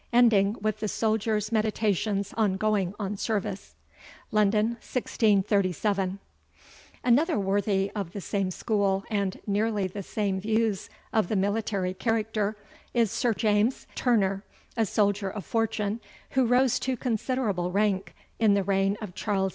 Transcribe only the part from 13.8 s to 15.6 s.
Turner, a soldier of